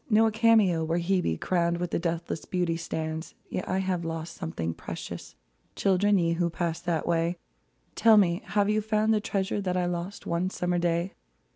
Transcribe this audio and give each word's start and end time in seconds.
Nor 0.09 0.29
a 0.29 0.31
cameo 0.31 0.83
where 0.83 0.97
Hebe, 0.97 1.39
Crowned 1.39 1.77
with 1.77 1.91
deathless 1.91 2.45
beauty, 2.45 2.75
stands. 2.75 3.35
Yet 3.51 3.65
have 3.67 4.03
I 4.03 4.07
lost 4.09 4.33
something 4.35 4.73
precious; 4.73 5.35
Children, 5.75 6.17
ye 6.17 6.33
who 6.33 6.49
passed 6.49 6.85
that 6.87 7.07
way— 7.07 7.37
Tell 8.01 8.17
me, 8.17 8.41
have 8.45 8.67
you 8.67 8.81
found 8.81 9.13
the 9.13 9.21
treasure 9.21 9.61
That 9.61 9.77
I 9.77 9.85
lost 9.85 10.25
one 10.25 10.49
summer 10.49 10.79
day 10.79 11.13